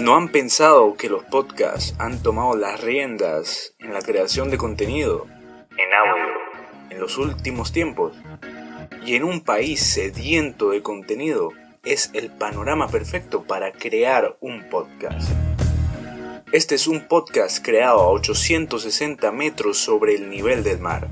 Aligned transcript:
¿No 0.00 0.14
han 0.14 0.28
pensado 0.28 0.94
que 0.94 1.08
los 1.08 1.24
podcasts 1.24 1.96
han 1.98 2.22
tomado 2.22 2.56
las 2.56 2.80
riendas 2.80 3.74
en 3.80 3.92
la 3.92 4.00
creación 4.00 4.48
de 4.48 4.56
contenido 4.56 5.26
en 5.76 5.92
audio 5.92 6.34
en 6.90 7.00
los 7.00 7.18
últimos 7.18 7.72
tiempos? 7.72 8.16
Y 9.04 9.16
en 9.16 9.24
un 9.24 9.40
país 9.40 9.82
sediento 9.82 10.70
de 10.70 10.82
contenido 10.82 11.50
es 11.84 12.10
el 12.14 12.30
panorama 12.30 12.86
perfecto 12.86 13.42
para 13.42 13.72
crear 13.72 14.36
un 14.40 14.68
podcast. 14.68 15.28
Este 16.52 16.76
es 16.76 16.86
un 16.86 17.08
podcast 17.08 17.64
creado 17.64 17.98
a 17.98 18.10
860 18.10 19.32
metros 19.32 19.78
sobre 19.78 20.14
el 20.14 20.30
nivel 20.30 20.62
del 20.62 20.78
mar, 20.78 21.08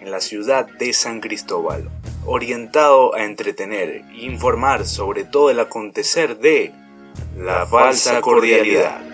en 0.00 0.10
la 0.10 0.20
ciudad 0.20 0.66
de 0.66 0.94
San 0.94 1.20
Cristóbal, 1.20 1.90
orientado 2.24 3.14
a 3.14 3.24
entretener 3.24 4.02
e 4.12 4.24
informar 4.24 4.86
sobre 4.86 5.24
todo 5.24 5.50
el 5.50 5.60
acontecer 5.60 6.38
de 6.38 6.72
la 7.36 7.66
falsa 7.66 8.20
cordialidad. 8.20 9.09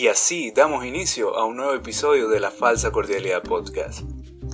Y 0.00 0.08
así 0.08 0.50
damos 0.50 0.86
inicio 0.86 1.36
a 1.36 1.44
un 1.44 1.56
nuevo 1.56 1.74
episodio 1.74 2.30
de 2.30 2.40
la 2.40 2.50
Falsa 2.50 2.90
Cordialidad 2.90 3.42
Podcast. 3.42 4.00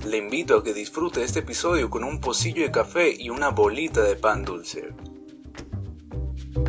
Le 0.05 0.17
invito 0.17 0.57
a 0.57 0.61
que 0.61 0.73
disfrute 0.73 1.23
este 1.23 1.39
episodio 1.39 1.89
con 1.89 2.03
un 2.03 2.19
pocillo 2.19 2.63
de 2.63 2.71
café 2.71 3.15
y 3.17 3.29
una 3.29 3.51
bolita 3.51 4.01
de 4.01 4.17
pan 4.17 4.43
dulce. 4.43 4.89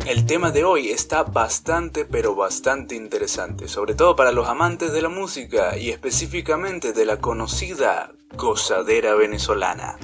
El 0.07 0.25
tema 0.25 0.51
de 0.51 0.63
hoy 0.63 0.91
está 0.91 1.23
bastante 1.23 2.05
pero 2.05 2.35
bastante 2.35 2.95
interesante, 2.95 3.67
sobre 3.67 3.95
todo 3.95 4.15
para 4.15 4.31
los 4.31 4.47
amantes 4.47 4.93
de 4.93 5.01
la 5.01 5.09
música 5.09 5.77
y 5.77 5.89
específicamente 5.89 6.93
de 6.93 7.05
la 7.05 7.17
conocida 7.17 8.13
gozadera 8.37 9.13
venezolana. 9.13 9.97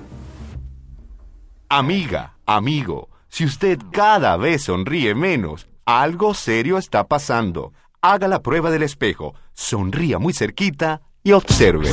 Amiga, 1.69 2.39
amigo, 2.45 3.07
si 3.29 3.45
usted 3.45 3.79
cada 3.93 4.35
vez 4.35 4.63
sonríe 4.63 5.15
menos, 5.15 5.69
algo 5.85 6.33
serio 6.33 6.77
está 6.77 7.07
pasando 7.07 7.71
haga 8.11 8.27
la 8.27 8.41
prueba 8.41 8.69
del 8.69 8.83
espejo, 8.83 9.33
sonría 9.53 10.19
muy 10.19 10.33
cerquita 10.33 11.01
y 11.23 11.31
observe. 11.31 11.89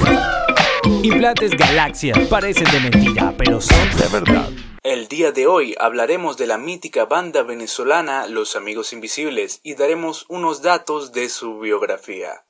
Implantes 1.03 1.53
Galaxia 1.57 2.15
parecen 2.29 2.71
de 2.71 2.81
mentira, 2.81 3.35
pero 3.39 3.61
son 3.61 3.89
de 3.97 4.09
verdad. 4.09 4.51
El 4.83 5.09
día 5.09 5.33
de 5.33 5.47
hoy 5.47 5.75
hablaremos 5.79 6.37
de 6.37 6.47
la 6.47 6.59
mítica 6.59 7.07
banda 7.07 7.43
venezolana 7.43 8.27
Los 8.27 8.57
Amigos 8.57 8.93
Invisibles 8.93 9.61
y 9.63 9.75
daremos 9.75 10.27
unos 10.29 10.61
datos 10.61 11.13
de 11.13 11.29
su 11.29 11.61
biografía. 11.61 12.45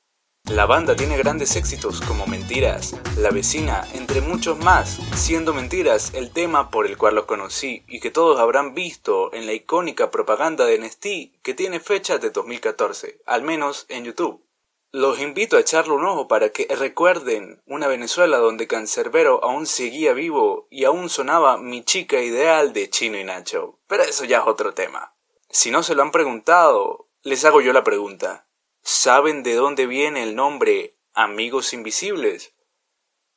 La 0.51 0.65
banda 0.65 0.95
tiene 0.95 1.17
grandes 1.17 1.55
éxitos 1.55 2.01
como 2.01 2.27
Mentiras, 2.27 2.95
La 3.17 3.31
vecina, 3.31 3.87
entre 3.93 4.19
muchos 4.19 4.59
más, 4.59 4.99
siendo 5.15 5.53
Mentiras 5.53 6.13
el 6.13 6.31
tema 6.31 6.69
por 6.69 6.85
el 6.85 6.97
cual 6.97 7.15
los 7.15 7.25
conocí 7.25 7.83
y 7.87 8.01
que 8.01 8.11
todos 8.11 8.39
habrán 8.39 8.73
visto 8.73 9.33
en 9.33 9.45
la 9.45 9.53
icónica 9.53 10.11
propaganda 10.11 10.65
de 10.65 10.77
Nestí 10.77 11.33
que 11.41 11.53
tiene 11.53 11.79
fecha 11.79 12.17
de 12.17 12.29
2014, 12.29 13.21
al 13.25 13.41
menos 13.41 13.85
en 13.87 14.03
YouTube. 14.03 14.43
Los 14.91 15.19
invito 15.19 15.57
a 15.57 15.61
echarle 15.61 15.93
un 15.93 16.05
ojo 16.05 16.27
para 16.27 16.49
que 16.49 16.67
recuerden 16.75 17.63
una 17.65 17.87
Venezuela 17.87 18.37
donde 18.37 18.67
Cancerbero 18.67 19.43
aún 19.43 19.65
seguía 19.65 20.13
vivo 20.13 20.67
y 20.69 20.83
aún 20.83 21.09
sonaba 21.09 21.57
mi 21.57 21.83
chica 21.83 22.21
ideal 22.21 22.73
de 22.73 22.89
Chino 22.89 23.17
y 23.17 23.23
Nacho. 23.23 23.79
Pero 23.87 24.03
eso 24.03 24.25
ya 24.25 24.39
es 24.39 24.43
otro 24.45 24.73
tema. 24.73 25.15
Si 25.49 25.71
no 25.71 25.83
se 25.83 25.95
lo 25.95 26.03
han 26.03 26.11
preguntado, 26.11 27.07
les 27.23 27.43
hago 27.45 27.61
yo 27.61 27.73
la 27.73 27.83
pregunta. 27.83 28.45
¿Saben 28.85 29.43
de 29.43 29.55
dónde 29.55 29.87
viene 29.87 30.23
el 30.23 30.35
nombre 30.35 30.97
Amigos 31.13 31.73
Invisibles? 31.73 32.53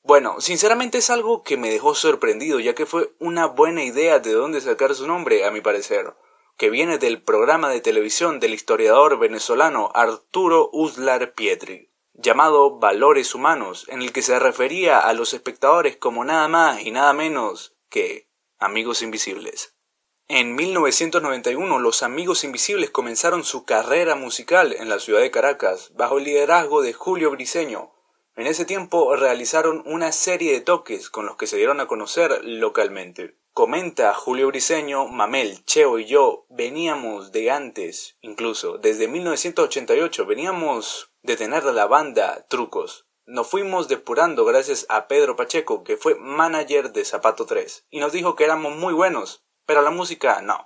Bueno, 0.03 0.41
sinceramente 0.41 0.99
es 0.99 1.09
algo 1.09 1.45
que 1.45 1.57
me 1.57 1.71
dejó 1.71 1.95
sorprendido, 1.95 2.59
ya 2.59 2.75
que 2.75 2.85
fue 2.85 3.15
una 3.21 3.47
buena 3.47 3.85
idea 3.85 4.19
de 4.19 4.33
dónde 4.33 4.61
sacar 4.61 4.93
su 4.97 5.07
nombre, 5.07 5.45
a 5.45 5.53
mi 5.53 5.61
parecer, 5.61 6.17
que 6.57 6.69
viene 6.69 6.99
del 6.99 7.23
programa 7.23 7.69
de 7.69 7.81
televisión 7.81 8.41
del 8.41 8.55
historiador 8.55 9.21
venezolano 9.21 9.93
Arturo 9.95 10.69
Uslar 10.73 11.33
Pietri, 11.35 11.93
llamado 12.13 12.81
Valores 12.81 13.33
Humanos, 13.33 13.87
en 13.87 14.03
el 14.03 14.13
que 14.13 14.23
se 14.23 14.41
refería 14.41 14.99
a 14.99 15.13
los 15.13 15.33
espectadores 15.33 15.97
como 15.97 16.25
nada 16.25 16.49
más 16.49 16.83
y 16.83 16.91
nada 16.91 17.13
menos 17.13 17.77
que 17.89 18.29
amigos 18.59 19.01
invisibles. 19.01 19.76
En 20.29 20.57
1991 20.57 21.79
los 21.79 22.03
Amigos 22.03 22.43
Invisibles 22.43 22.91
comenzaron 22.91 23.45
su 23.45 23.65
carrera 23.65 24.17
musical 24.17 24.73
en 24.73 24.89
la 24.89 24.99
ciudad 24.99 25.21
de 25.21 25.31
Caracas 25.31 25.93
bajo 25.95 26.19
el 26.19 26.25
liderazgo 26.25 26.83
de 26.83 26.93
Julio 26.93 27.31
Briceño. 27.31 27.93
En 28.35 28.49
ese 28.49 28.65
tiempo 28.65 29.15
realizaron 29.15 29.85
una 29.87 30.11
serie 30.11 30.53
de 30.53 30.63
toques 30.63 31.11
con 31.11 31.27
los 31.27 31.37
que 31.37 31.47
se 31.47 31.59
dieron 31.59 31.79
a 31.79 31.87
conocer 31.87 32.41
localmente. 32.43 33.37
Comenta 33.53 34.13
Julio 34.15 34.49
Briceño, 34.49 35.07
Mamel, 35.07 35.65
Cheo 35.65 36.01
y 36.01 36.07
yo 36.07 36.45
veníamos 36.51 37.31
de 37.31 37.53
antes, 37.53 38.17
incluso 38.21 38.79
desde 38.79 39.07
1988 39.07 40.27
veníamos 40.27 41.13
de 41.23 41.37
tener 41.37 41.63
la 41.63 41.87
banda 41.87 42.45
Trucos. 42.49 43.07
Nos 43.27 43.47
fuimos 43.47 43.87
depurando 43.87 44.45
gracias 44.45 44.87
a 44.89 45.07
Pedro 45.07 45.37
Pacheco, 45.37 45.85
que 45.85 45.97
fue 45.97 46.17
manager 46.17 46.93
de 46.93 47.05
Zapato 47.05 47.47
3, 47.47 47.87
y 47.91 48.01
nos 48.01 48.13
dijo 48.13 48.35
que 48.35 48.45
éramos 48.45 48.77
muy 48.77 48.93
buenos, 48.93 49.46
pero 49.67 49.83
la 49.83 49.91
música 49.91 50.41
no. 50.41 50.65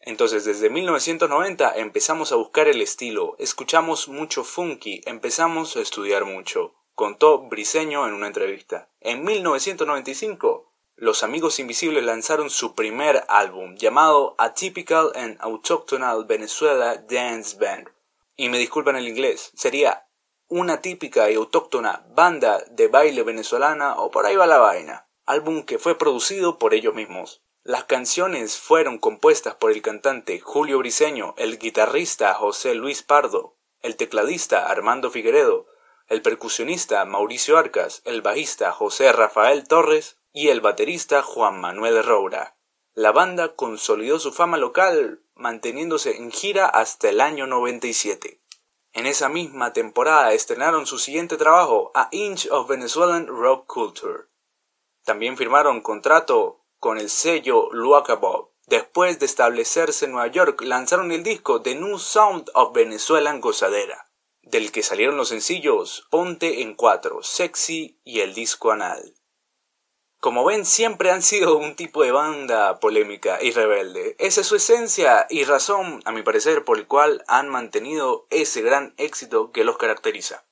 Entonces 0.00 0.44
desde 0.44 0.70
1990 0.70 1.76
empezamos 1.76 2.30
a 2.30 2.36
buscar 2.36 2.68
el 2.68 2.80
estilo, 2.80 3.34
escuchamos 3.38 4.08
mucho 4.08 4.44
funky, 4.44 5.02
empezamos 5.04 5.76
a 5.76 5.80
estudiar 5.80 6.24
mucho, 6.24 6.74
contó 6.94 7.40
Briseño 7.40 8.06
en 8.06 8.14
una 8.14 8.28
entrevista. 8.28 8.88
En 9.00 9.24
1995, 9.24 10.72
los 10.94 11.22
Amigos 11.22 11.58
Invisibles 11.58 12.04
lanzaron 12.04 12.48
su 12.48 12.74
primer 12.74 13.24
álbum 13.28 13.76
llamado 13.76 14.34
Atypical 14.38 15.12
and 15.14 15.36
Autochthonal 15.40 16.24
Venezuela 16.24 16.96
Dance 16.96 17.58
Band. 17.58 17.90
Y 18.36 18.48
me 18.48 18.58
disculpan 18.58 18.96
el 18.96 19.08
inglés, 19.08 19.50
sería 19.54 20.06
una 20.48 20.80
típica 20.80 21.30
y 21.30 21.34
autóctona 21.34 22.06
banda 22.14 22.62
de 22.70 22.86
baile 22.86 23.24
venezolana 23.24 23.96
o 23.96 24.10
por 24.10 24.24
ahí 24.24 24.36
va 24.36 24.46
la 24.46 24.58
vaina. 24.58 25.08
Álbum 25.26 25.64
que 25.64 25.78
fue 25.78 25.98
producido 25.98 26.58
por 26.58 26.72
ellos 26.72 26.94
mismos. 26.94 27.42
Las 27.66 27.82
canciones 27.82 28.58
fueron 28.58 28.98
compuestas 28.98 29.56
por 29.56 29.72
el 29.72 29.82
cantante 29.82 30.38
Julio 30.38 30.78
Briceño, 30.78 31.34
el 31.36 31.58
guitarrista 31.58 32.32
José 32.32 32.76
Luis 32.76 33.02
Pardo, 33.02 33.56
el 33.80 33.96
tecladista 33.96 34.70
Armando 34.70 35.10
Figueredo, 35.10 35.66
el 36.06 36.22
percusionista 36.22 37.04
Mauricio 37.04 37.58
Arcas, 37.58 38.02
el 38.04 38.22
bajista 38.22 38.70
José 38.70 39.10
Rafael 39.10 39.66
Torres 39.66 40.16
y 40.32 40.50
el 40.50 40.60
baterista 40.60 41.22
Juan 41.22 41.60
Manuel 41.60 42.04
Roura. 42.04 42.56
La 42.94 43.10
banda 43.10 43.56
consolidó 43.56 44.20
su 44.20 44.32
fama 44.32 44.58
local 44.58 45.24
manteniéndose 45.34 46.18
en 46.18 46.30
gira 46.30 46.66
hasta 46.66 47.08
el 47.08 47.20
año 47.20 47.48
97. 47.48 48.40
En 48.92 49.06
esa 49.06 49.28
misma 49.28 49.72
temporada 49.72 50.32
estrenaron 50.34 50.86
su 50.86 51.00
siguiente 51.00 51.36
trabajo, 51.36 51.90
A 51.96 52.10
Inch 52.12 52.46
of 52.48 52.68
Venezuelan 52.68 53.26
Rock 53.26 53.66
Culture. 53.66 54.26
También 55.02 55.36
firmaron 55.36 55.80
contrato 55.80 56.62
con 56.78 56.98
el 56.98 57.10
sello 57.10 57.68
Luacabov. 57.72 58.50
Después 58.66 59.18
de 59.18 59.26
establecerse 59.26 60.06
en 60.06 60.12
Nueva 60.12 60.26
York, 60.26 60.60
lanzaron 60.62 61.12
el 61.12 61.22
disco 61.22 61.62
The 61.62 61.76
New 61.76 61.98
Sound 61.98 62.50
of 62.54 62.74
Venezuelan 62.74 63.40
Gozadera, 63.40 64.10
del 64.42 64.72
que 64.72 64.82
salieron 64.82 65.16
los 65.16 65.28
sencillos 65.28 66.06
Ponte 66.10 66.62
en 66.62 66.74
Cuatro, 66.74 67.22
Sexy 67.22 68.00
y 68.04 68.20
el 68.20 68.34
disco 68.34 68.72
Anal. 68.72 69.14
Como 70.18 70.44
ven, 70.44 70.64
siempre 70.64 71.10
han 71.10 71.22
sido 71.22 71.56
un 71.56 71.76
tipo 71.76 72.02
de 72.02 72.10
banda 72.10 72.80
polémica 72.80 73.38
y 73.40 73.52
rebelde. 73.52 74.16
Esa 74.18 74.40
es 74.40 74.46
su 74.48 74.56
esencia 74.56 75.26
y 75.30 75.44
razón, 75.44 76.02
a 76.04 76.10
mi 76.10 76.22
parecer, 76.22 76.64
por 76.64 76.78
el 76.78 76.88
cual 76.88 77.22
han 77.28 77.48
mantenido 77.48 78.26
ese 78.30 78.62
gran 78.62 78.94
éxito 78.96 79.52
que 79.52 79.62
los 79.62 79.76
caracteriza. 79.76 80.44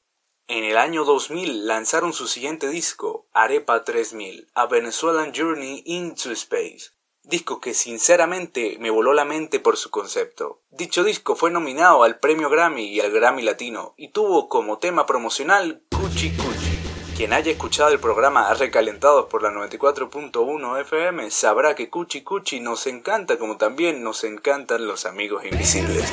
En 0.47 0.65
el 0.65 0.77
año 0.77 1.05
2000 1.05 1.67
lanzaron 1.67 2.13
su 2.13 2.27
siguiente 2.27 2.69
disco, 2.69 3.27
Arepa 3.33 3.83
3000, 3.83 4.49
A 4.55 4.67
Venezuelan 4.67 5.33
Journey 5.35 5.83
into 5.87 6.31
Space, 6.33 6.91
disco 7.23 7.63
que 7.63 7.73
sinceramente 7.73 8.77
me 8.79 8.91
voló 8.91 9.15
la 9.15 9.25
mente 9.25 9.59
por 9.59 9.79
su 9.79 9.89
concepto. 9.89 10.61
Dicho 10.71 11.03
disco 11.03 11.35
fue 11.35 11.51
nominado 11.51 12.03
al 12.03 12.19
premio 12.19 12.51
Grammy 12.51 12.85
y 12.85 13.01
al 13.01 13.11
Grammy 13.11 13.41
Latino 13.41 13.95
y 13.97 14.09
tuvo 14.09 14.51
como 14.51 14.77
tema 14.79 15.07
promocional 15.07 15.83
Cuchi 15.91 16.37
Cuchi. 16.37 16.79
Quien 17.17 17.33
haya 17.33 17.51
escuchado 17.51 17.91
el 17.91 17.99
programa 17.99 18.53
Recalentados 18.53 19.31
por 19.31 19.43
la 19.43 19.51
94.1 19.51 20.81
FM 20.83 21.31
sabrá 21.31 21.75
que 21.75 21.89
Cuchi 21.89 22.23
Cuchi 22.23 22.61
nos 22.61 22.87
encanta 22.87 23.39
como 23.39 23.57
también 23.57 24.03
nos 24.05 24.25
encantan 24.25 24.87
los 24.87 25.07
amigos 25.07 25.47
invisibles. 25.47 26.13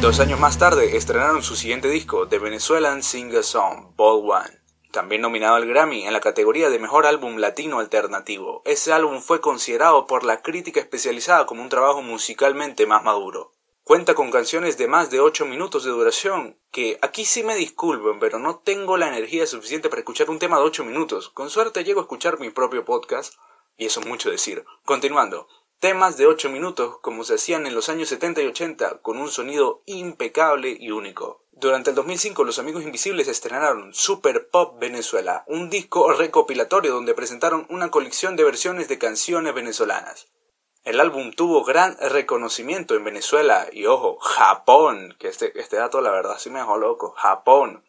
Dos 0.00 0.20
años 0.20 0.38
más 0.38 0.58
tarde 0.58 0.96
estrenaron 0.96 1.42
su 1.42 1.56
siguiente 1.56 1.88
disco, 1.88 2.28
The 2.28 2.38
Venezuelan 2.38 3.02
Singer 3.02 3.42
Song, 3.42 3.94
Ball 3.96 4.30
One, 4.30 4.60
también 4.92 5.22
nominado 5.22 5.56
al 5.56 5.66
Grammy 5.66 6.06
en 6.06 6.12
la 6.12 6.20
categoría 6.20 6.68
de 6.68 6.78
Mejor 6.78 7.06
Álbum 7.06 7.38
Latino 7.38 7.78
Alternativo. 7.78 8.60
Ese 8.66 8.92
álbum 8.92 9.22
fue 9.22 9.40
considerado 9.40 10.06
por 10.06 10.22
la 10.22 10.42
crítica 10.42 10.80
especializada 10.80 11.46
como 11.46 11.62
un 11.62 11.70
trabajo 11.70 12.02
musicalmente 12.02 12.86
más 12.86 13.04
maduro. 13.04 13.54
Cuenta 13.84 14.14
con 14.14 14.30
canciones 14.30 14.76
de 14.76 14.86
más 14.86 15.10
de 15.10 15.20
8 15.20 15.46
minutos 15.46 15.84
de 15.84 15.90
duración, 15.90 16.58
que 16.70 16.98
aquí 17.00 17.24
sí 17.24 17.42
me 17.42 17.56
disculpen, 17.56 18.20
pero 18.20 18.38
no 18.38 18.58
tengo 18.58 18.98
la 18.98 19.08
energía 19.08 19.46
suficiente 19.46 19.88
para 19.88 20.00
escuchar 20.00 20.28
un 20.28 20.38
tema 20.38 20.58
de 20.58 20.64
8 20.64 20.84
minutos. 20.84 21.30
Con 21.30 21.48
suerte 21.48 21.84
llego 21.84 22.00
a 22.00 22.02
escuchar 22.02 22.38
mi 22.38 22.50
propio 22.50 22.84
podcast, 22.84 23.34
y 23.78 23.86
eso 23.86 24.00
es 24.00 24.06
mucho 24.06 24.30
decir. 24.30 24.64
Continuando, 24.84 25.48
temas 25.78 26.16
de 26.16 26.26
8 26.26 26.48
minutos 26.50 26.98
como 27.00 27.24
se 27.24 27.34
hacían 27.34 27.66
en 27.66 27.74
los 27.74 27.88
años 27.88 28.08
70 28.08 28.42
y 28.42 28.46
80, 28.46 29.00
con 29.02 29.18
un 29.18 29.30
sonido 29.30 29.82
impecable 29.86 30.76
y 30.78 30.90
único. 30.90 31.44
Durante 31.52 31.90
el 31.90 31.96
2005 31.96 32.44
los 32.44 32.58
Amigos 32.58 32.84
Invisibles 32.84 33.28
estrenaron 33.28 33.94
Super 33.94 34.48
Pop 34.48 34.78
Venezuela, 34.78 35.44
un 35.46 35.70
disco 35.70 36.12
recopilatorio 36.12 36.92
donde 36.92 37.14
presentaron 37.14 37.66
una 37.70 37.90
colección 37.90 38.36
de 38.36 38.44
versiones 38.44 38.88
de 38.88 38.98
canciones 38.98 39.54
venezolanas. 39.54 40.28
El 40.84 41.00
álbum 41.00 41.32
tuvo 41.32 41.64
gran 41.64 41.96
reconocimiento 41.98 42.94
en 42.94 43.04
Venezuela 43.04 43.66
y 43.72 43.86
ojo, 43.86 44.18
Japón, 44.18 45.16
que 45.18 45.28
este, 45.28 45.58
este 45.58 45.76
dato 45.76 46.00
la 46.00 46.10
verdad 46.10 46.38
sí 46.38 46.50
me 46.50 46.60
dejó 46.60 46.76
loco, 46.76 47.12
Japón, 47.16 47.84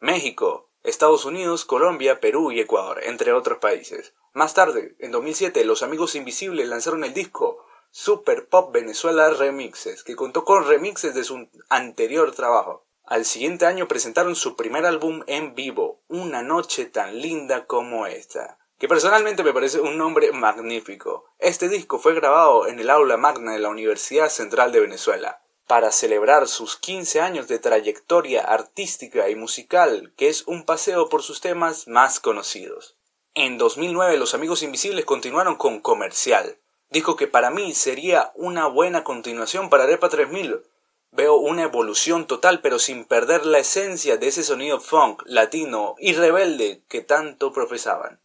México, 0.00 0.71
Estados 0.84 1.24
Unidos, 1.24 1.64
Colombia, 1.64 2.20
Perú 2.20 2.50
y 2.50 2.60
Ecuador, 2.60 3.00
entre 3.04 3.32
otros 3.32 3.58
países. 3.58 4.14
Más 4.32 4.54
tarde, 4.54 4.96
en 4.98 5.12
2007, 5.12 5.64
los 5.64 5.82
Amigos 5.82 6.14
Invisibles 6.16 6.68
lanzaron 6.68 7.04
el 7.04 7.14
disco 7.14 7.64
Super 7.90 8.48
Pop 8.48 8.72
Venezuela 8.72 9.30
Remixes, 9.30 10.02
que 10.02 10.16
contó 10.16 10.44
con 10.44 10.66
remixes 10.66 11.14
de 11.14 11.24
su 11.24 11.48
anterior 11.68 12.32
trabajo. 12.32 12.86
Al 13.04 13.24
siguiente 13.24 13.66
año 13.66 13.86
presentaron 13.86 14.34
su 14.34 14.56
primer 14.56 14.86
álbum 14.86 15.22
en 15.26 15.54
vivo, 15.54 16.00
Una 16.08 16.42
noche 16.42 16.86
tan 16.86 17.20
linda 17.20 17.66
como 17.66 18.06
esta, 18.06 18.58
que 18.78 18.88
personalmente 18.88 19.44
me 19.44 19.52
parece 19.52 19.80
un 19.80 19.98
nombre 19.98 20.32
magnífico. 20.32 21.26
Este 21.38 21.68
disco 21.68 21.98
fue 21.98 22.14
grabado 22.14 22.66
en 22.66 22.80
el 22.80 22.90
aula 22.90 23.18
magna 23.18 23.52
de 23.52 23.58
la 23.58 23.68
Universidad 23.68 24.30
Central 24.30 24.72
de 24.72 24.80
Venezuela, 24.80 25.41
para 25.66 25.92
celebrar 25.92 26.48
sus 26.48 26.76
15 26.76 27.20
años 27.20 27.48
de 27.48 27.58
trayectoria 27.58 28.42
artística 28.42 29.28
y 29.28 29.34
musical, 29.34 30.12
que 30.16 30.28
es 30.28 30.46
un 30.46 30.64
paseo 30.64 31.08
por 31.08 31.22
sus 31.22 31.40
temas 31.40 31.88
más 31.88 32.20
conocidos. 32.20 32.96
En 33.34 33.58
2009 33.58 34.16
Los 34.18 34.34
Amigos 34.34 34.62
Invisibles 34.62 35.04
continuaron 35.04 35.56
con 35.56 35.80
Comercial, 35.80 36.58
disco 36.90 37.16
que 37.16 37.26
para 37.26 37.50
mí 37.50 37.74
sería 37.74 38.32
una 38.34 38.66
buena 38.66 39.04
continuación 39.04 39.70
para 39.70 39.84
Arepa 39.84 40.08
3000, 40.08 40.62
Veo 41.14 41.36
una 41.36 41.64
evolución 41.64 42.26
total 42.26 42.62
pero 42.62 42.78
sin 42.78 43.04
perder 43.04 43.44
la 43.44 43.58
esencia 43.58 44.16
de 44.16 44.28
ese 44.28 44.42
sonido 44.42 44.80
funk, 44.80 45.22
latino 45.26 45.94
y 45.98 46.14
rebelde 46.14 46.80
que 46.88 47.02
tanto 47.02 47.52
profesaban. 47.52 48.18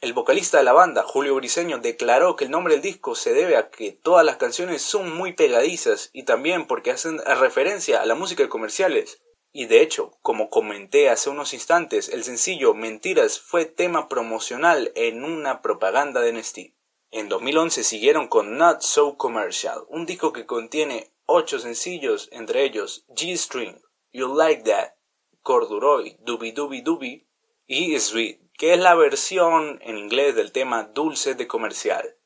El 0.00 0.14
vocalista 0.14 0.56
de 0.56 0.64
la 0.64 0.72
banda, 0.72 1.02
Julio 1.02 1.34
Briseño, 1.34 1.76
declaró 1.76 2.34
que 2.34 2.46
el 2.46 2.50
nombre 2.50 2.72
del 2.72 2.82
disco 2.82 3.14
se 3.14 3.34
debe 3.34 3.58
a 3.58 3.68
que 3.68 3.92
todas 3.92 4.24
las 4.24 4.38
canciones 4.38 4.80
son 4.80 5.14
muy 5.14 5.34
pegadizas 5.34 6.08
y 6.14 6.22
también 6.22 6.66
porque 6.66 6.90
hacen 6.90 7.18
referencia 7.18 8.00
a 8.00 8.06
la 8.06 8.14
música 8.14 8.42
de 8.42 8.48
comerciales. 8.48 9.20
Y 9.52 9.66
de 9.66 9.82
hecho, 9.82 10.12
como 10.22 10.48
comenté 10.48 11.10
hace 11.10 11.28
unos 11.28 11.52
instantes, 11.52 12.08
el 12.08 12.24
sencillo 12.24 12.72
Mentiras 12.72 13.40
fue 13.40 13.66
tema 13.66 14.08
promocional 14.08 14.90
en 14.94 15.22
una 15.22 15.60
propaganda 15.60 16.22
de 16.22 16.32
Nestlé. 16.32 16.74
En 17.10 17.28
2011 17.28 17.84
siguieron 17.84 18.28
con 18.28 18.56
Not 18.56 18.80
So 18.80 19.18
Commercial, 19.18 19.80
un 19.88 20.06
disco 20.06 20.32
que 20.32 20.46
contiene 20.46 21.12
ocho 21.26 21.58
sencillos, 21.58 22.30
entre 22.32 22.64
ellos 22.64 23.04
G-String, 23.08 23.78
You 24.12 24.34
Like 24.34 24.62
That, 24.62 24.94
Corduroy, 25.42 26.16
Doobie 26.20 26.52
Doobie 26.52 26.82
Doobie 26.82 27.26
y 27.66 27.98
Sweet, 27.98 28.39
que 28.60 28.74
es 28.74 28.78
la 28.78 28.94
versión 28.94 29.78
en 29.80 29.96
inglés 29.96 30.34
del 30.34 30.52
tema 30.52 30.82
Dulce 30.82 31.34
de 31.34 31.48
Comercial. 31.48 32.18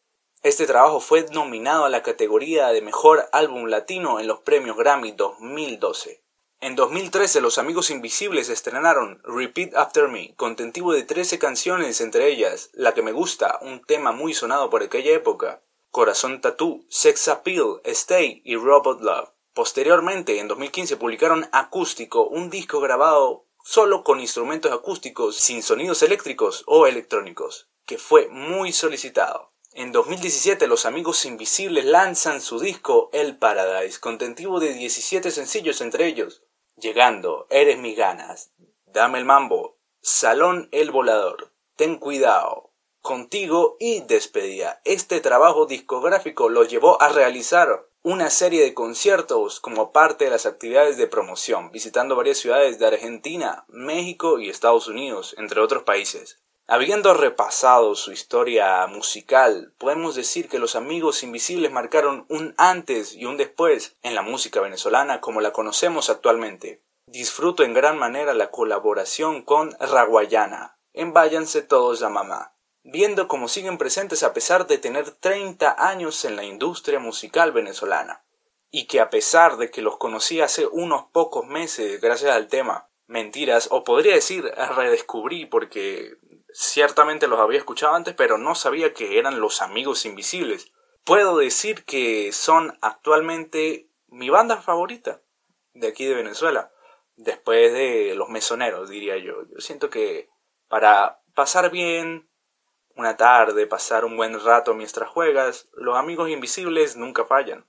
Este 0.43 0.67
trabajo 0.67 0.99
fue 0.99 1.25
nominado 1.31 1.85
a 1.85 1.89
la 1.89 2.03
categoría 2.03 2.71
de 2.71 2.83
Mejor 2.83 3.29
Álbum 3.31 3.67
Latino 3.67 4.19
en 4.19 4.27
los 4.27 4.41
premios 4.41 4.77
Grammy 4.77 5.13
2012. 5.13 6.25
En 6.59 6.75
2013 6.75 7.41
Los 7.41 7.59
Amigos 7.59 7.91
Invisibles 7.91 8.49
estrenaron 8.49 9.23
Repeat 9.23 9.77
After 9.77 10.09
Me, 10.09 10.35
contentivo 10.35 10.93
de 10.93 11.05
13 11.05 11.39
canciones, 11.39 12.01
entre 12.01 12.27
ellas 12.27 12.71
La 12.73 12.95
que 12.95 13.03
me 13.03 13.13
gusta, 13.13 13.61
un 13.63 13.85
tema 13.85 14.11
muy 14.11 14.35
sonado 14.35 14.71
por 14.71 14.83
aquella 14.83 15.13
época, 15.13 15.63
Corazón 15.93 16.41
Tattoo, 16.41 16.85
Sex 16.89 17.29
Appeal, 17.29 17.81
Stay 17.85 18.43
y 18.45 18.57
Robot 18.57 19.03
Love. 19.03 19.31
Posteriormente, 19.53 20.41
en 20.41 20.49
2015, 20.49 20.97
publicaron 20.97 21.49
Acústico, 21.53 22.27
un 22.27 22.51
disco 22.51 22.81
grabado 22.81 23.44
solo 23.65 24.05
con 24.05 24.21
instrumentos 24.21 24.71
acústicos, 24.73 25.37
sin 25.37 25.63
sonidos 25.63 26.03
eléctricos 26.03 26.65
o 26.67 26.87
electrónicos, 26.87 27.71
que 27.87 27.97
fue 27.97 28.29
muy 28.29 28.73
solicitado. 28.73 29.53
En 29.73 29.91
2017 29.91 30.67
los 30.67 30.85
amigos 30.85 31.25
invisibles 31.25 31.87
lanzan 31.87 32.43
su 32.43 32.61
disco 32.61 33.09
El 33.15 33.39
Paradise, 33.39 33.99
contentivo 33.99 34.61
de 34.61 34.75
17 34.75 35.31
sencillos 35.31 35.81
entre 35.81 36.07
ellos, 36.07 36.45
llegando 36.77 37.47
Eres 37.49 37.79
mis 37.79 37.97
ganas, 37.97 38.53
Dame 38.85 39.19
el 39.19 39.25
mambo, 39.25 39.79
Salón 40.03 40.69
el 40.71 40.91
volador, 40.91 41.51
Ten 41.75 41.97
cuidado, 41.97 42.71
contigo 43.01 43.77
y 43.81 44.01
despedida. 44.01 44.83
Este 44.85 45.21
trabajo 45.21 45.65
discográfico 45.65 46.51
lo 46.51 46.65
llevó 46.65 47.01
a 47.01 47.09
realizar 47.09 47.89
una 48.07 48.29
serie 48.29 48.63
de 48.63 48.75
conciertos 48.75 49.61
como 49.61 49.91
parte 49.91 50.27
de 50.27 50.31
las 50.31 50.45
actividades 50.45 50.99
de 50.99 51.07
promoción, 51.07 51.71
visitando 51.73 52.17
varias 52.17 52.37
ciudades 52.37 52.79
de 52.79 52.87
Argentina, 52.87 53.65
México 53.69 54.39
y 54.39 54.51
Estados 54.51 54.89
Unidos, 54.89 55.35
entre 55.39 55.63
otros 55.63 55.85
países. 55.85 56.39
Habiendo 56.67 57.15
repasado 57.15 57.95
su 57.95 58.13
historia 58.13 58.87
musical, 58.89 59.73
podemos 59.79 60.15
decir 60.15 60.51
que 60.51 60.59
los 60.59 60.77
amigos 60.77 61.23
invisibles 61.23 61.73
marcaron 61.73 62.27
un 62.29 62.55
antes 62.59 63.15
y 63.15 63.25
un 63.25 63.39
después 63.39 63.97
en 64.03 64.15
la 64.15 64.21
música 64.21 64.61
venezolana 64.61 65.23
como 65.23 65.41
la 65.41 65.55
conocemos 65.55 66.11
actualmente. 66.11 66.83
Disfruto 67.07 67.63
en 67.63 67.73
gran 67.73 67.97
manera 67.97 68.35
la 68.35 68.51
colaboración 68.51 69.41
con 69.41 69.75
Raguayana, 69.81 70.77
en 70.93 71.15
Váyanse 71.15 71.63
todos 71.63 72.03
a 72.03 72.11
mamá 72.11 72.54
viendo 72.85 73.27
cómo 73.27 73.49
siguen 73.49 73.79
presentes 73.79 74.23
a 74.23 74.33
pesar 74.33 74.67
de 74.67 74.79
tener 74.79 75.11
30 75.11 75.75
años 75.89 76.25
en 76.25 76.37
la 76.37 76.45
industria 76.45 77.01
musical 77.01 77.51
venezolana, 77.51 78.25
y 78.71 78.87
que 78.87 79.01
a 79.01 79.11
pesar 79.11 79.57
de 79.57 79.71
que 79.71 79.83
los 79.83 79.97
conocí 79.97 80.41
hace 80.41 80.67
unos 80.67 81.07
pocos 81.13 81.47
meses 81.47 82.01
gracias 82.01 82.31
al 82.33 82.49
tema 82.49 82.91
Mentiras, 83.07 83.69
o 83.71 83.85
podría 83.85 84.15
decir 84.15 84.45
redescubrí 84.77 85.47
porque 85.47 86.17
ciertamente 86.53 87.27
los 87.27 87.41
había 87.41 87.59
escuchado 87.59 87.95
antes, 87.95 88.15
pero 88.15 88.39
no 88.39 88.55
sabía 88.55 88.95
que 88.95 89.19
eran 89.19 89.41
los 89.41 89.61
amigos 89.61 90.07
invisibles. 90.07 90.73
Puedo 91.05 91.37
decir 91.37 91.85
que 91.85 92.33
son 92.33 92.79
actualmente 92.81 93.91
mi 94.09 94.31
banda 94.31 94.57
favorita 94.63 95.21
de 95.75 95.89
aquí 95.89 96.07
de 96.07 96.15
Venezuela, 96.15 96.73
después 97.17 97.73
de 97.73 98.15
los 98.15 98.29
mesoneros, 98.29 98.89
diría 98.89 99.17
yo. 99.19 99.43
Yo 99.51 99.61
siento 99.61 99.91
que 99.91 100.29
para 100.69 101.21
pasar 101.35 101.71
bien, 101.71 102.29
una 102.97 103.17
tarde, 103.17 103.67
pasar 103.67 104.05
un 104.05 104.17
buen 104.17 104.43
rato 104.45 104.75
mientras 104.75 105.09
juegas, 105.09 105.69
los 105.75 105.97
amigos 105.97 106.31
invisibles 106.31 106.97
nunca 106.97 107.25
fallan. 107.25 107.67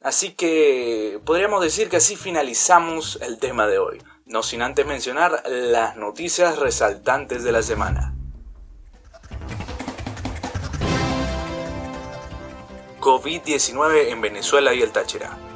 Así 0.00 0.34
que 0.34 1.20
podríamos 1.24 1.62
decir 1.62 1.88
que 1.88 1.96
así 1.96 2.16
finalizamos 2.16 3.18
el 3.20 3.38
tema 3.38 3.66
de 3.66 3.78
hoy, 3.78 4.02
no 4.26 4.42
sin 4.42 4.62
antes 4.62 4.86
mencionar 4.86 5.42
las 5.46 5.96
noticias 5.96 6.58
resaltantes 6.58 7.42
de 7.42 7.52
la 7.52 7.62
semana. 7.62 8.14
COVID-19 13.00 14.08
en 14.08 14.20
Venezuela 14.20 14.74
y 14.74 14.82
el 14.82 14.92
Táchira. 14.92 15.47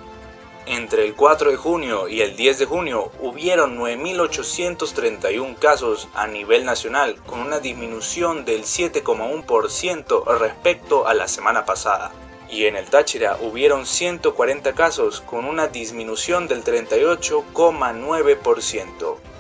Entre 0.66 1.04
el 1.04 1.16
4 1.16 1.50
de 1.50 1.56
junio 1.56 2.06
y 2.06 2.20
el 2.20 2.36
10 2.36 2.60
de 2.60 2.66
junio 2.66 3.10
hubieron 3.20 3.76
9.831 3.78 5.58
casos 5.58 6.06
a 6.14 6.28
nivel 6.28 6.64
nacional, 6.64 7.16
con 7.26 7.40
una 7.40 7.58
disminución 7.58 8.44
del 8.44 8.62
7,1% 8.62 10.38
respecto 10.38 11.08
a 11.08 11.14
la 11.14 11.26
semana 11.26 11.64
pasada. 11.64 12.12
Y 12.48 12.66
en 12.66 12.76
el 12.76 12.86
Táchira 12.86 13.38
hubieron 13.40 13.86
140 13.86 14.72
casos, 14.74 15.20
con 15.22 15.46
una 15.46 15.66
disminución 15.66 16.46
del 16.46 16.62
38,9%. 16.62 19.31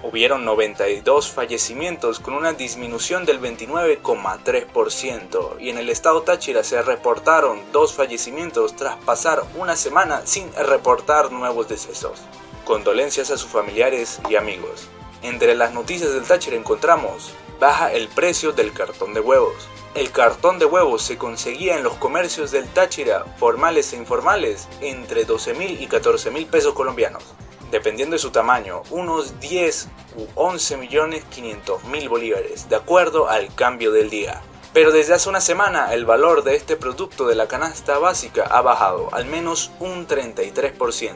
Hubieron 0.00 0.44
92 0.44 1.32
fallecimientos 1.32 2.20
con 2.20 2.34
una 2.34 2.52
disminución 2.52 3.24
del 3.24 3.40
29,3% 3.40 5.58
y 5.58 5.70
en 5.70 5.78
el 5.78 5.88
estado 5.88 6.22
Táchira 6.22 6.62
se 6.62 6.80
reportaron 6.82 7.58
dos 7.72 7.94
fallecimientos 7.94 8.76
tras 8.76 8.94
pasar 8.98 9.42
una 9.56 9.74
semana 9.74 10.22
sin 10.24 10.54
reportar 10.54 11.32
nuevos 11.32 11.68
decesos. 11.68 12.20
Condolencias 12.64 13.32
a 13.32 13.36
sus 13.36 13.50
familiares 13.50 14.20
y 14.30 14.36
amigos. 14.36 14.86
Entre 15.22 15.56
las 15.56 15.74
noticias 15.74 16.12
del 16.12 16.22
Táchira 16.22 16.56
encontramos 16.56 17.32
baja 17.58 17.92
el 17.92 18.06
precio 18.06 18.52
del 18.52 18.72
cartón 18.72 19.14
de 19.14 19.20
huevos. 19.20 19.68
El 19.96 20.12
cartón 20.12 20.60
de 20.60 20.66
huevos 20.66 21.02
se 21.02 21.18
conseguía 21.18 21.76
en 21.76 21.82
los 21.82 21.94
comercios 21.94 22.52
del 22.52 22.68
Táchira, 22.68 23.24
formales 23.36 23.92
e 23.92 23.96
informales, 23.96 24.68
entre 24.80 25.24
12 25.24 25.54
mil 25.54 25.82
y 25.82 25.88
14 25.88 26.30
mil 26.30 26.46
pesos 26.46 26.74
colombianos. 26.74 27.24
Dependiendo 27.70 28.14
de 28.14 28.20
su 28.20 28.30
tamaño, 28.30 28.82
unos 28.90 29.40
10 29.40 29.88
u 30.16 30.26
11 30.34 30.76
millones 30.76 31.24
500 31.30 31.84
mil 31.84 32.08
bolívares, 32.08 32.68
de 32.68 32.76
acuerdo 32.76 33.28
al 33.28 33.54
cambio 33.54 33.92
del 33.92 34.10
día. 34.10 34.40
Pero 34.72 34.92
desde 34.92 35.14
hace 35.14 35.28
una 35.28 35.40
semana 35.40 35.92
el 35.94 36.04
valor 36.04 36.44
de 36.44 36.54
este 36.54 36.76
producto 36.76 37.26
de 37.26 37.34
la 37.34 37.48
canasta 37.48 37.98
básica 37.98 38.44
ha 38.44 38.60
bajado 38.60 39.08
al 39.12 39.26
menos 39.26 39.70
un 39.80 40.06
33%. 40.06 41.14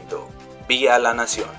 Vía 0.67 0.99
La 0.99 1.15
Nación. 1.15 1.51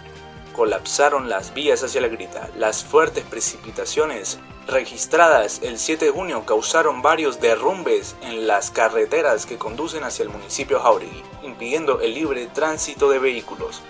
Colapsaron 0.53 1.29
las 1.29 1.53
vías 1.53 1.83
hacia 1.83 2.01
la 2.01 2.07
grita. 2.07 2.49
Las 2.57 2.83
fuertes 2.83 3.23
precipitaciones 3.23 4.39
registradas 4.67 5.61
el 5.61 5.77
7 5.77 6.05
de 6.05 6.11
junio 6.11 6.45
causaron 6.45 7.01
varios 7.01 7.39
derrumbes 7.39 8.15
en 8.21 8.47
las 8.47 8.71
carreteras 8.71 9.45
que 9.45 9.57
conducen 9.57 10.03
hacia 10.03 10.23
el 10.23 10.29
municipio 10.29 10.79
Jauregui, 10.79 11.23
impidiendo 11.43 12.01
el 12.01 12.13
libre 12.13 12.47
tránsito 12.47 13.09
de 13.09 13.19
vehículos. 13.19 13.81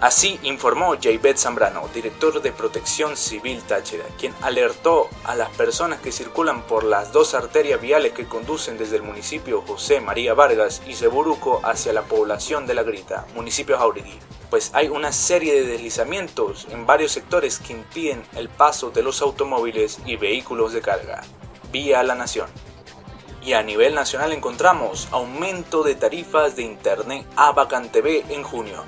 Así 0.00 0.38
informó 0.44 0.94
Jaybet 1.00 1.38
Zambrano, 1.38 1.88
director 1.92 2.40
de 2.40 2.52
Protección 2.52 3.16
Civil 3.16 3.60
Táchira, 3.62 4.04
quien 4.16 4.32
alertó 4.42 5.08
a 5.24 5.34
las 5.34 5.48
personas 5.50 5.98
que 5.98 6.12
circulan 6.12 6.62
por 6.62 6.84
las 6.84 7.10
dos 7.10 7.34
arterias 7.34 7.80
viales 7.80 8.12
que 8.12 8.28
conducen 8.28 8.78
desde 8.78 8.94
el 8.94 9.02
municipio 9.02 9.60
José 9.66 10.00
María 10.00 10.34
Vargas 10.34 10.82
y 10.86 10.94
Ceburuco 10.94 11.60
hacia 11.64 11.92
la 11.92 12.02
población 12.02 12.64
de 12.64 12.74
La 12.74 12.84
Grita, 12.84 13.26
municipio 13.34 13.76
Jauregui, 13.76 14.20
pues 14.50 14.70
hay 14.72 14.86
una 14.86 15.10
serie 15.10 15.54
de 15.54 15.66
deslizamientos 15.66 16.68
en 16.70 16.86
varios 16.86 17.10
sectores 17.10 17.58
que 17.58 17.72
impiden 17.72 18.22
el 18.36 18.48
paso 18.48 18.90
de 18.90 19.02
los 19.02 19.20
automóviles 19.20 19.98
y 20.06 20.14
vehículos 20.14 20.72
de 20.72 20.80
carga. 20.80 21.22
Vía 21.72 22.04
la 22.04 22.14
Nación. 22.14 22.48
Y 23.42 23.54
a 23.54 23.64
nivel 23.64 23.96
nacional 23.96 24.32
encontramos 24.32 25.08
aumento 25.10 25.82
de 25.82 25.96
tarifas 25.96 26.54
de 26.54 26.62
Internet 26.62 27.26
a 27.36 27.52
TV 27.90 28.24
en 28.28 28.44
junio. 28.44 28.84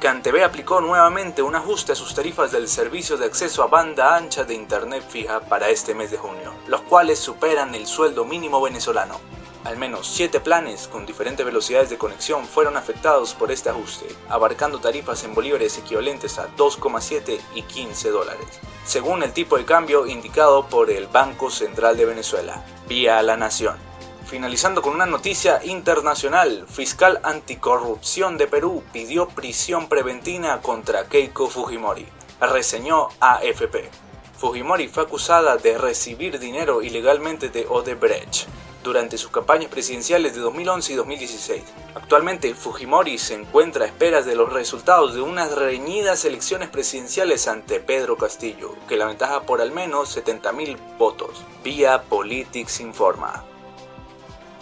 CanTV 0.00 0.44
aplicó 0.44 0.80
nuevamente 0.80 1.42
un 1.42 1.54
ajuste 1.54 1.92
a 1.92 1.94
sus 1.94 2.14
tarifas 2.14 2.52
del 2.52 2.68
servicio 2.68 3.16
de 3.16 3.26
acceso 3.26 3.62
a 3.62 3.68
banda 3.68 4.16
ancha 4.16 4.44
de 4.44 4.54
Internet 4.54 5.04
fija 5.08 5.40
para 5.40 5.70
este 5.70 5.94
mes 5.94 6.10
de 6.10 6.18
junio, 6.18 6.52
los 6.66 6.82
cuales 6.82 7.18
superan 7.18 7.74
el 7.74 7.86
sueldo 7.86 8.24
mínimo 8.24 8.60
venezolano. 8.60 9.20
Al 9.64 9.78
menos 9.78 10.06
7 10.08 10.40
planes 10.40 10.88
con 10.88 11.06
diferentes 11.06 11.44
velocidades 11.46 11.88
de 11.88 11.96
conexión 11.96 12.44
fueron 12.44 12.76
afectados 12.76 13.32
por 13.32 13.50
este 13.50 13.70
ajuste, 13.70 14.06
abarcando 14.28 14.78
tarifas 14.78 15.24
en 15.24 15.34
bolívares 15.34 15.78
equivalentes 15.78 16.38
a 16.38 16.54
2,7 16.54 17.40
y 17.54 17.62
15 17.62 18.10
dólares, 18.10 18.60
según 18.84 19.22
el 19.22 19.32
tipo 19.32 19.56
de 19.56 19.64
cambio 19.64 20.06
indicado 20.06 20.66
por 20.68 20.90
el 20.90 21.06
Banco 21.06 21.50
Central 21.50 21.96
de 21.96 22.04
Venezuela, 22.04 22.62
vía 22.86 23.22
La 23.22 23.38
Nación. 23.38 23.78
Finalizando 24.26 24.80
con 24.80 24.94
una 24.94 25.06
noticia 25.06 25.60
internacional, 25.64 26.64
fiscal 26.66 27.20
anticorrupción 27.22 28.38
de 28.38 28.46
Perú 28.46 28.82
pidió 28.92 29.28
prisión 29.28 29.88
preventiva 29.88 30.60
contra 30.62 31.04
Keiko 31.04 31.48
Fujimori, 31.48 32.06
reseñó 32.40 33.08
AFP. 33.20 33.90
Fujimori 34.36 34.88
fue 34.88 35.04
acusada 35.04 35.58
de 35.58 35.76
recibir 35.76 36.38
dinero 36.38 36.82
ilegalmente 36.82 37.50
de 37.50 37.66
Odebrecht 37.68 38.48
durante 38.82 39.18
sus 39.18 39.30
campañas 39.30 39.70
presidenciales 39.70 40.34
de 40.34 40.40
2011 40.40 40.92
y 40.92 40.96
2016. 40.96 41.62
Actualmente, 41.94 42.54
Fujimori 42.54 43.18
se 43.18 43.34
encuentra 43.34 43.84
a 43.84 43.88
esperas 43.88 44.26
de 44.26 44.36
los 44.36 44.52
resultados 44.52 45.14
de 45.14 45.20
unas 45.20 45.54
reñidas 45.54 46.24
elecciones 46.24 46.70
presidenciales 46.70 47.46
ante 47.46 47.78
Pedro 47.78 48.16
Castillo, 48.16 48.74
que 48.88 48.96
la 48.96 49.06
ventaja 49.06 49.42
por 49.42 49.60
al 49.60 49.70
menos 49.70 50.16
70.000 50.16 50.98
votos, 50.98 51.42
vía 51.62 52.02
Politics 52.02 52.80
Informa. 52.80 53.44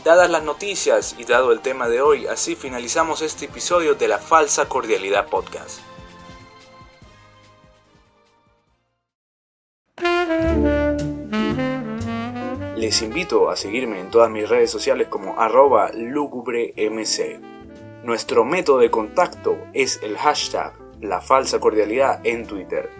Dadas 0.04 0.30
las 0.30 0.42
noticias 0.42 1.14
y 1.16 1.24
dado 1.24 1.52
el 1.52 1.60
tema 1.60 1.88
de 1.88 2.00
hoy, 2.00 2.26
así 2.26 2.56
finalizamos 2.56 3.22
este 3.22 3.44
episodio 3.44 3.94
de 3.94 4.08
la 4.08 4.18
Falsa 4.18 4.68
Cordialidad 4.68 5.28
Podcast. 5.28 5.78
Les 12.76 13.00
invito 13.00 13.48
a 13.48 13.54
seguirme 13.54 14.00
en 14.00 14.10
todas 14.10 14.28
mis 14.28 14.48
redes 14.48 14.72
sociales 14.72 15.06
como 15.06 15.38
arroba 15.38 15.92
lugubremc. 15.92 17.40
Nuestro 18.02 18.44
método 18.44 18.78
de 18.78 18.90
contacto 18.90 19.56
es 19.72 20.00
el 20.02 20.18
hashtag 20.18 20.72
la 21.00 21.20
falsa 21.20 21.60
cordialidad 21.60 22.20
en 22.24 22.48
Twitter. 22.48 22.90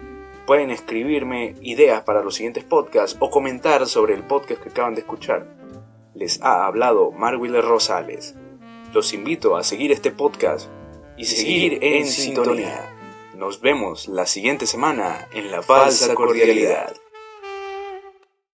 Pueden 0.45 0.71
escribirme 0.71 1.55
ideas 1.61 2.03
para 2.03 2.23
los 2.23 2.35
siguientes 2.35 2.63
podcasts 2.63 3.17
o 3.19 3.29
comentar 3.29 3.87
sobre 3.87 4.13
el 4.13 4.23
podcast 4.23 4.61
que 4.61 4.69
acaban 4.69 4.95
de 4.95 5.01
escuchar 5.01 5.62
les 6.23 6.41
ha 6.41 6.65
hablado 6.65 7.11
Marwiller 7.11 7.65
Rosales. 7.65 8.33
Los 8.93 9.13
invito 9.13 9.57
a 9.57 9.63
seguir 9.63 9.91
este 9.91 10.09
podcast 10.09 10.69
y 11.17 11.25
seguir 11.25 11.79
en 11.81 12.07
sintonía. 12.07 12.95
Nos 13.35 13.59
vemos 13.59 14.07
la 14.07 14.25
siguiente 14.25 14.65
semana 14.65 15.27
en 15.33 15.51
La 15.51 15.61
Falsa 15.61 16.15
Cordialidad. 16.15 16.93